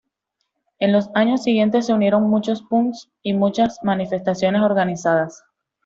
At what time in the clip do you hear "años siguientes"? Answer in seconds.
1.13-1.85